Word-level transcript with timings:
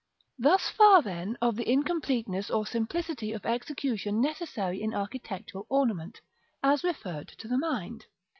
§XV. 0.39 0.43
Thus 0.43 0.67
far, 0.71 1.03
then, 1.03 1.37
of 1.43 1.55
the 1.55 1.69
incompleteness 1.71 2.49
or 2.49 2.65
simplicity 2.65 3.33
of 3.33 3.45
execution 3.45 4.19
necessary 4.19 4.81
in 4.81 4.95
architectural 4.95 5.67
ornament, 5.69 6.21
as 6.63 6.83
referred 6.83 7.27
to 7.37 7.47
the 7.47 7.59
mind. 7.59 8.07